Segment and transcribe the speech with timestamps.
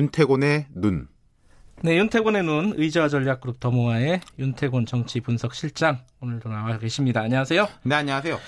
[0.00, 1.08] 윤태곤의 눈.
[1.82, 7.22] 네, 윤태곤의 눈 의자와 전략그룹 더모아의 윤태곤 정치 분석 실장 오늘도 나와 계십니다.
[7.22, 7.66] 안녕하세요.
[7.84, 8.38] 네, 안녕하세요.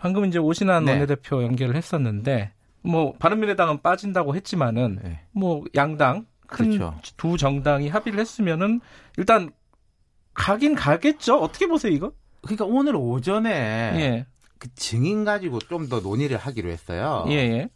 [0.00, 0.92] 방금 이제 오신환 네.
[0.92, 2.52] 원내대표 연결을 했었는데
[2.82, 5.20] 뭐 바른미래당은 빠진다고 했지만은 네.
[5.32, 6.78] 뭐 양당 큰두
[7.16, 7.36] 그렇죠.
[7.38, 8.82] 정당이 합의를 했으면은
[9.16, 9.50] 일단
[10.34, 11.38] 가긴 가겠죠.
[11.40, 12.12] 어떻게 보세요, 이거?
[12.42, 14.26] 그러니까 오늘 오전에 예.
[14.58, 17.24] 그 증인 가지고 좀 더 논의를 하기로 했어요.
[17.28, 17.68] 예, 예.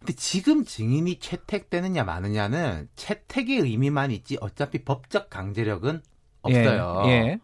[0.00, 6.02] 근데 지금 증인이 채택되느냐 마느냐는 채택의 의미만 있지 어차피 법적 강제력은
[6.42, 7.02] 없어요.
[7.06, 7.40] 예, 예.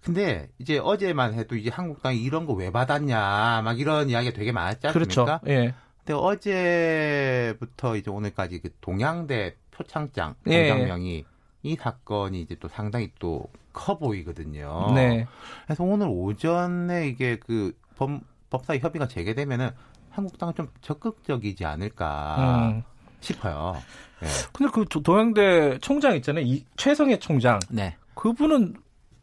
[0.00, 4.86] 근데 이제 어제만 해도 이제 한국당이 이런 거 왜 받았냐 막 이런 이야기가 되게 많았지
[4.86, 5.40] 않습니까?
[5.40, 5.40] 그렇죠.
[5.48, 5.74] 예.
[5.98, 11.24] 근데 어제부터 이제 오늘까지 그 동양대 표창장 공장명이 예.
[11.64, 14.92] 이 사건이 이제 또 상당히 또 커 보이거든요.
[14.94, 15.26] 네.
[15.66, 19.68] 그래서 오늘 오전에 이게 그 법, 법사위 협의가 재개되면은
[20.16, 22.82] 한국당은 좀 적극적이지 않을까 음.
[23.20, 23.76] 싶어요.
[24.20, 24.28] 네.
[24.52, 26.44] 근데 그 동양대 총장 있잖아요.
[26.44, 27.60] 이 최성애 총장.
[27.68, 27.96] 네.
[28.14, 28.74] 그분은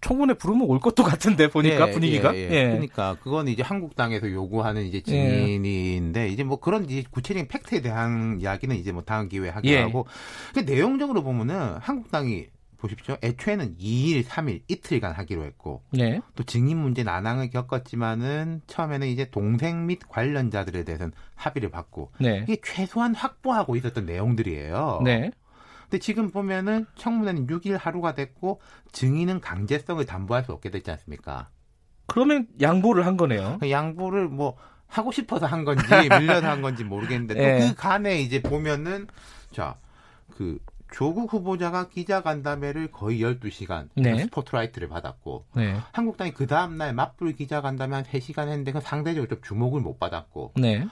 [0.01, 2.35] 청문회 부르면 올 것도 같은데 보니까 예, 분위기가.
[2.35, 2.49] 예, 예.
[2.51, 2.67] 예.
[2.67, 8.75] 그러니까 그건 이제 한국당에서 요구하는 이제 증인인데 이제 뭐 그런 이제 구체적인 팩트에 대한 이야기는
[8.75, 9.81] 이제 뭐 다음 기회에 하기로 예.
[9.81, 10.05] 하고.
[10.53, 12.47] 그 내용적으로 보면은 한국당이
[12.83, 13.15] 보십시오.
[13.23, 16.19] 애초에는 2일, 3일 이틀간 하기로 했고 네.
[16.35, 22.43] 또 증인 문제 난항을 겪었지만은 처음에는 이제 동생 및 관련자들에 대해서는 합의를 받고 네.
[22.43, 25.01] 이게 최소한 확보하고 있었던 내용들이에요.
[25.05, 25.31] 네.
[25.83, 28.59] 근데 지금 보면은 청문회는 6일 하루가 됐고
[28.91, 31.49] 증인은 강제성을 담보할 수 없게 됐지 않습니까?
[32.07, 33.57] 그러면 양보를 한 거네요.
[33.61, 35.83] 그 양보를 뭐 하고 싶어서 한 건지
[36.19, 37.59] 밀려서 한 건지 모르겠는데 네.
[37.59, 39.07] 또그 간에 이제 보면은
[39.51, 39.77] 자
[40.35, 40.59] 그
[40.93, 44.19] 조국 후보자가 기자간담회를 거의 12시간 네.
[44.19, 45.75] 스포트라이트를 받았고 네.
[45.91, 50.85] 한국당이 그 다음날 맞불 기자간담회 한 3시간 했는데 그 상대적으로 좀 주목을 못 받았고 네.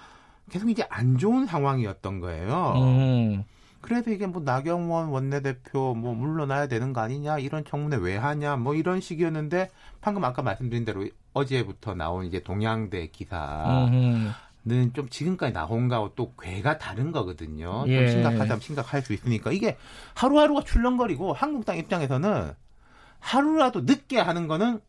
[0.50, 2.74] 계속 이제 안 좋은 상황이었던 거예요.
[2.78, 3.44] 음.
[3.80, 8.74] 그래서 이게 뭐 나경원 원내대표 뭐 물러나야 되는 거 아니냐 이런 청문회 왜 하냐 뭐
[8.74, 9.70] 이런 식이었는데
[10.02, 14.32] 방금 아까 말씀드린 대로 어제부터 나온 이제 동양대 기사 음.
[14.64, 17.84] 는좀 지금까지 나온 거하고 또 괴가 다른 거거든요.
[17.88, 17.98] 예.
[17.98, 19.76] 좀 심각하다면 심각할 수 있으니까 이게
[20.14, 22.54] 하루하루가 출렁거리고 한국당 입장에서는
[23.20, 24.80] 하루라도 늦게 하는 거는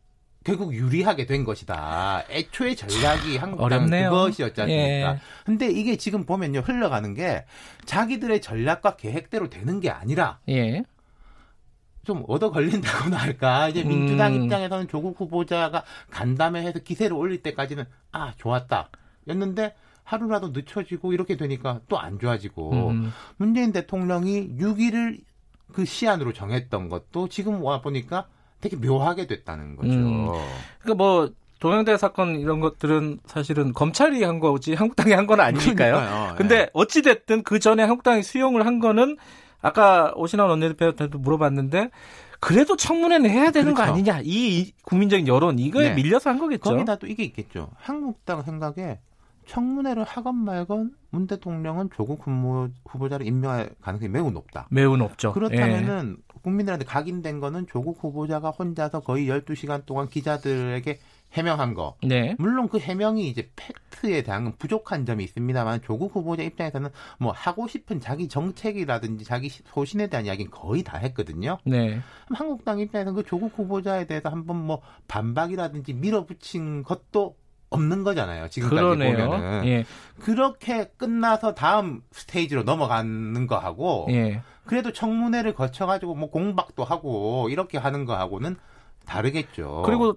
[0.43, 2.25] 결국 유리하게 된 것이다.
[2.29, 5.13] 애초에 전략이 한국당 그것이었지 않습니까?
[5.13, 5.19] 예.
[5.45, 7.45] 근데 이게 지금 보면요 흘러가는 게
[7.85, 10.83] 자기들의 전략과 계획대로 되는 게 아니라 예.
[12.03, 13.69] 좀 얻어 걸린다고나 할까.
[13.69, 14.43] 이제 민주당 음.
[14.43, 18.89] 입장에서는 조국 후보자가 간담회해서 기세를 올릴 때까지는 아 좋았다.
[19.27, 23.13] 였는데 하루라도 늦춰지고 이렇게 되니까 또 안 좋아지고 음.
[23.37, 25.19] 문재인 대통령이 6일을
[25.71, 28.27] 그 시한으로 정했던 것도 지금 와 보니까
[28.61, 29.91] 되게 묘하게 됐다는 거죠.
[29.93, 30.27] 음.
[30.79, 35.93] 그러니까 뭐 동양대 사건 이런 것들은 사실은 검찰이 한 거지 한국당이 한 건 아니니까요.
[35.95, 36.35] 그러니까요.
[36.35, 36.69] 근데 네.
[36.73, 39.17] 어찌 됐든 그 전에 한국당이 수용을 한 거는
[39.61, 41.89] 아까 오신환 원내대표한테도 물어봤는데
[42.41, 43.89] 그래도 청문회는 해야 되는 그렇죠.
[43.89, 45.95] 거 아니냐 이 국민적인 여론 이거에 네.
[45.95, 46.69] 밀려서 한 거겠죠.
[46.69, 47.69] 거기다 또 이게 있겠죠.
[47.77, 48.99] 한국당 생각에
[49.45, 52.25] 청문회를 하건 말건 문 대통령은 조국
[52.85, 54.67] 후보자를 임명할 가능성이 매우 높다.
[54.71, 55.31] 매우 높죠.
[55.31, 56.39] 그렇다면은 예.
[56.41, 60.99] 국민들한테 각인된 거는 조국 후보자가 혼자서 거의 12시간 동안 기자들에게
[61.33, 61.95] 해명한 거.
[62.03, 62.35] 네.
[62.37, 66.89] 물론 그 해명이 이제 팩트에 대한 부족한 점이 있습니다만 조국 후보자 입장에서는
[67.19, 71.57] 뭐 하고 싶은 자기 정책이라든지 자기 소신에 대한 이야기는 거의 다 했거든요.
[71.65, 71.99] 네.
[72.29, 77.35] 한국당 입장에서는 그 조국 후보자에 대해서 한번 뭐 반박이라든지 밀어붙인 것도
[77.73, 78.49] 없는 거잖아요.
[78.49, 79.29] 지금까지 그러네요.
[79.29, 79.85] 보면은 예.
[80.19, 84.41] 그렇게 끝나서 다음 스테이지로 넘어가는 거하고 예.
[84.65, 88.55] 그래도 청문회를 거쳐가지고 뭐 공박도 하고 이렇게 하는 거하고는
[89.05, 89.83] 다르겠죠.
[89.85, 90.15] 그리고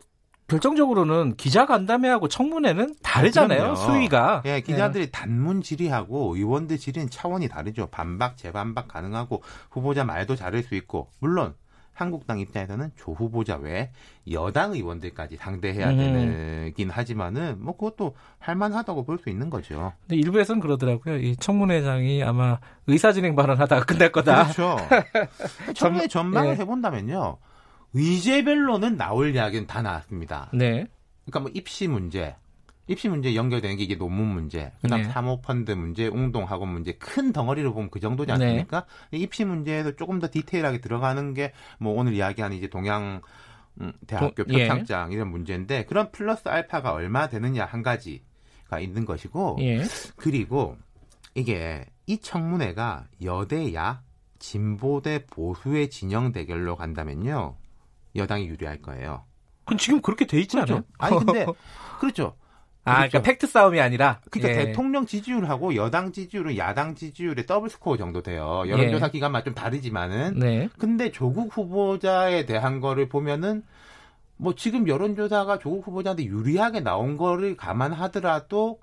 [0.49, 3.73] 결정적으로는 기자 간담회하고 청문회는 다르잖아요.
[3.73, 4.43] 아, 수위가.
[4.45, 5.11] 예, 기자들이 예.
[5.11, 7.89] 단문 질의하고 의원들 질의는 차원이 다르죠.
[7.91, 11.55] 반박, 재반박 가능하고 후보자 말도 잘할 수 있고 물론
[11.97, 13.91] 한국당 입장에서는 조 후보자 외에
[14.31, 16.65] 여당 의원들까지 상대해야 음.
[16.67, 19.95] 되긴 하지만은 뭐 그것도 할만하다고 볼 수 있는 거죠.
[20.03, 21.17] 근데 일부에서는 그러더라고요.
[21.17, 24.43] 이 청문회장이 아마 의사진행 발언하다가 끝날 거다.
[24.45, 24.77] 그렇죠.
[25.75, 26.61] 청문회 전망을 네.
[26.61, 27.39] 해본다면요.
[27.95, 30.51] 의제별로는 나올 이야기는 다 나왔습니다.
[30.53, 30.87] 네.
[31.25, 32.37] 그러니까 뭐 입시 문제,
[32.89, 35.09] 입시 문제 연결되는 게 이게 논문 문제, 그다음 네.
[35.09, 38.33] 사모펀드 문제, 웅동학원 문제 큰 덩어리로 보면 그 정도지 네.
[38.35, 38.87] 않습니까?
[39.11, 39.19] 네.
[39.19, 43.21] 입시 문제에도 조금 더 디테일하게 들어가는 게 뭐 오늘 이야기하는 이제 동양
[43.81, 44.69] 음, 대학교 도, 예.
[44.69, 45.17] 표창장 예.
[45.17, 49.83] 이런 문제인데 그런 플러스 알파가 얼마 되느냐 한 가지가 있는 것이고 예.
[50.17, 50.77] 그리고
[51.35, 54.03] 이게 이 청문회가 여 대 야
[54.39, 57.57] 진보 대 보수의 진영 대결로 간다면요
[58.15, 59.25] 여당이 유리할 거예요.
[59.65, 60.75] 그럼 지금 그렇게 돼 있지 그렇죠.
[60.75, 60.85] 않아요?
[60.99, 61.47] 아니 근데
[62.01, 62.37] 그렇죠.
[62.87, 63.23] 아, 그러니까 그렇죠.
[63.25, 64.21] 팩트 싸움이 아니라.
[64.31, 64.67] 그러니까 예.
[64.67, 68.63] 대통령 지지율하고 여당 지지율은 야당 지지율의 더블 스코어 정도 돼요.
[68.69, 69.11] 여론조사 예.
[69.11, 70.39] 기관마다 좀 다르지만은.
[70.39, 70.69] 네.
[70.79, 73.65] 근데 조국 후보자에 대한 거를 보면은
[74.37, 78.79] 뭐 지금 여론조사가 조국 후보자한테 유리하게 나온 거를 감안하더라도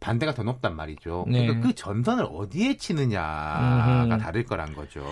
[0.00, 1.24] 반대가 더 높단 말이죠.
[1.26, 1.46] 네.
[1.46, 4.18] 그러니까 그 전선을 어디에 치느냐가 음흠.
[4.18, 5.02] 다를 거란 거죠.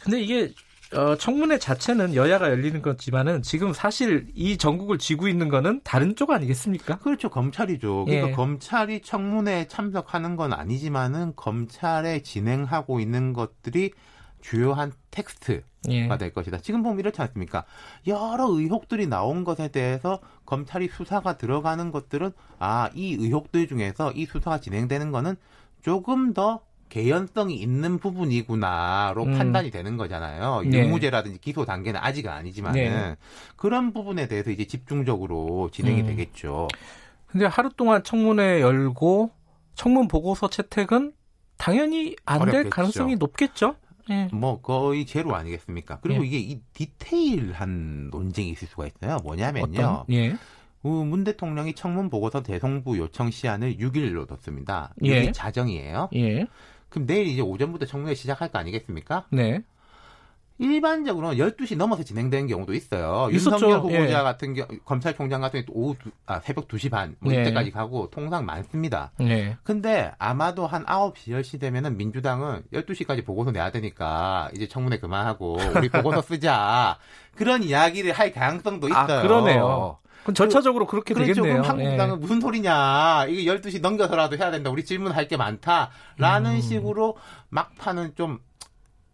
[0.00, 0.52] 근데 이게
[0.94, 6.30] 어, 청문회 자체는 여야가 열리는 거지만은 지금 사실 이 전국을 쥐고 있는 거는 다른 쪽
[6.30, 6.98] 아니겠습니까?
[6.98, 7.28] 그렇죠.
[7.28, 8.06] 검찰이죠.
[8.06, 8.32] 그러니까 예.
[8.32, 13.92] 검찰이 청문회에 참석하는 건 아니지만은 검찰에 진행하고 있는 것들이
[14.40, 16.08] 주요한 텍스트가 예.
[16.18, 16.58] 될 것이다.
[16.58, 17.64] 지금 보면 이렇지 않습니까?
[18.08, 24.58] 여러 의혹들이 나온 것에 대해서 검찰이 수사가 들어가는 것들은 아, 이 의혹들 중에서 이 수사가
[24.58, 25.36] 진행되는 거는
[25.82, 29.38] 조금 더 개연성이 있는 부분이구나로 음.
[29.38, 30.62] 판단이 되는 거잖아요.
[30.66, 30.80] 네.
[30.80, 33.16] 유무죄라든지 기소 단계는 아직 아니지만은 네.
[33.56, 36.06] 그런 부분에 대해서 이제 집중적으로 진행이 음.
[36.08, 36.68] 되겠죠.
[37.28, 39.30] 근데 하루 동안 청문회 열고
[39.74, 41.12] 청문 보고서 채택은
[41.56, 43.76] 당연히 안 될 가능성이 높겠죠.
[44.08, 44.28] 네.
[44.32, 46.00] 뭐 거의 제로 아니겠습니까?
[46.02, 46.26] 그리고 예.
[46.26, 49.18] 이게 이 디테일한 논쟁이 있을 수가 있어요.
[49.22, 50.04] 뭐냐면요.
[50.10, 50.36] 예.
[50.82, 54.92] 문 대통령이 청문 보고서 대송부 요청 시한을 6일로 뒀습니다.
[55.00, 55.32] 이게 예.
[55.32, 56.08] 자정이에요.
[56.16, 56.46] 예.
[56.90, 59.26] 그럼 내일 이제 오전부터 청문회 시작할 거 아니겠습니까?
[59.30, 59.62] 네.
[60.60, 63.28] 일반적으로는 12시 넘어서 진행되는 경우도 있어요.
[63.32, 63.54] 있었죠.
[63.54, 64.22] 윤석열 후보자 예.
[64.22, 67.40] 같은 경우, 검찰총장 같은 경우 오후, 두, 아, 새벽 2시 반, 뭐 네.
[67.40, 69.10] 이때까지 가고 통상 많습니다.
[69.18, 69.56] 네.
[69.62, 75.88] 근데 아마도 한 9시, 10시 되면은 민주당은 12시까지 보고서 내야 되니까 이제 청문회 그만하고 우리
[75.88, 76.98] 보고서 쓰자.
[77.36, 79.18] 그런 이야기를 할 가능성도 아, 있어요.
[79.18, 79.98] 아, 그러네요.
[80.22, 81.34] 그럼 절차적으로 그, 렇게 그렇죠.
[81.34, 81.62] 되겠네요.
[81.62, 82.20] 그럼 한국당은 네.
[82.20, 83.26] 무슨 소리냐.
[83.28, 84.70] 이게 12시 넘겨서라도 해야 된다.
[84.70, 85.90] 우리 질문할 게 많다.
[86.16, 86.60] 라는 음.
[86.60, 87.16] 식으로
[87.48, 88.38] 막판은 좀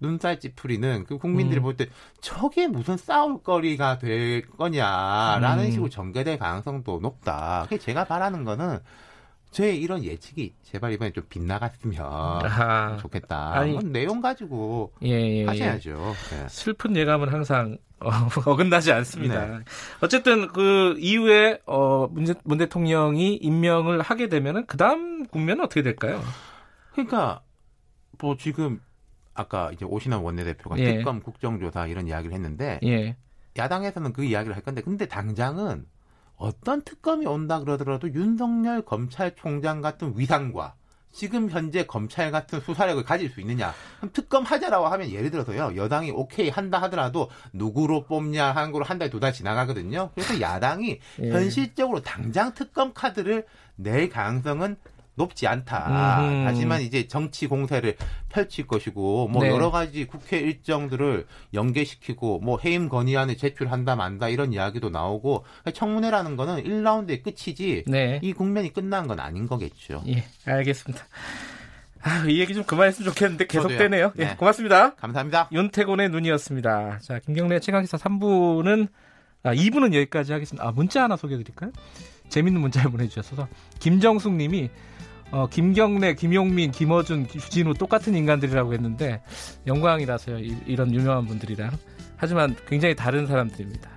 [0.00, 1.62] 눈살 찌푸리는 그 국민들이 음.
[1.62, 1.86] 볼때
[2.20, 5.70] 저게 무슨 싸울 거리가 될 거냐라는 음.
[5.70, 7.62] 식으로 전개될 가능성도 높다.
[7.64, 8.78] 그게 제가 바라는 거는
[9.50, 12.96] 제 이런 예측이 제발 이번에 좀 빗나갔으면 아하.
[12.98, 13.54] 좋겠다.
[13.54, 15.44] 아니, 내용 가지고 예, 예, 예.
[15.44, 16.14] 하셔야죠.
[16.34, 16.48] 예.
[16.48, 18.10] 슬픈 예감은 항상 어,
[18.44, 19.46] 어긋나지 않습니다.
[19.46, 19.64] 네.
[20.02, 26.20] 어쨌든 그 이후에 어, 문, 문 대통령이 임명을 하게 되면은 그 다음 국면은 어떻게 될까요?
[26.92, 27.40] 그러니까
[28.18, 28.80] 뭐 지금
[29.32, 30.96] 아까 이제 오신환 원내대표가 예.
[30.96, 33.16] 특검 국정조사 이런 이야기를 했는데 예.
[33.56, 35.86] 야당에서는 그 이야기를 할 건데 근데 당장은
[36.36, 40.74] 어떤 특검이 온다 그러더라도 윤석열 검찰총장 같은 위상과
[41.12, 43.72] 지금 현재 검찰 같은 수사력을 가질 수 있느냐?
[43.96, 45.74] 그럼 특검 하자라고 하면 예를 들어서요.
[45.74, 50.10] 여당이 오케이 한다 하더라도 누구로 뽑냐 하는 걸로 한 달, 두 달 지나가거든요.
[50.14, 51.30] 그래서 야당이 예.
[51.30, 53.46] 현실적으로 당장 특검 카드를
[53.76, 54.76] 낼 가능성은
[55.16, 56.20] 높지 않다.
[56.20, 56.44] 음흠.
[56.46, 57.96] 하지만 이제 정치 공세를
[58.28, 59.50] 펼칠 것이고 뭐 네.
[59.50, 66.36] 여러 가지 국회 일정들을 연계시키고 뭐 해임 건의안을 제출 한다 만다 이런 이야기도 나오고 청문회라는
[66.36, 68.20] 거는 1라운드의 끝이지 네.
[68.22, 70.02] 이 국면이 끝난 건 아닌 거겠죠.
[70.06, 71.04] 예, 알겠습니다.
[72.02, 74.12] 아, 이 얘기 좀 그만했으면 좋겠는데 계속되네요.
[74.18, 74.30] 예, 네.
[74.30, 74.94] 예, 고맙습니다.
[74.94, 75.48] 감사합니다.
[75.50, 76.98] 윤태곤의 눈이었습니다.
[77.00, 78.88] 자, 김경래 최강기사 3부는
[79.42, 80.68] 아, 2부는 여기까지 하겠습니다.
[80.68, 81.72] 아, 문자 하나 소개해 드릴까요?
[82.28, 83.48] 재밌는 문자를 보내주셔서
[83.78, 84.70] 김정숙 님이
[85.30, 89.20] 어, 김경래, 김용민, 김어준, 주진우 똑같은 인간들이라고 했는데
[89.66, 90.38] 영광이라서요.
[90.38, 91.70] 이, 런 유명한 분들이랑.
[92.16, 93.90] 하지만 굉장히 다른 사람들입니다.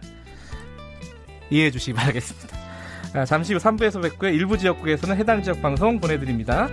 [1.52, 2.58] 이해해 주시기 바라겠습니다.
[3.14, 4.32] 아, 잠시 후 3부에서 뵙고요.
[4.32, 6.68] 일부 지역국에서는 해당 지역 방송 보내드립니다.